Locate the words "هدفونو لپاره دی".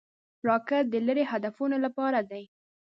1.31-2.43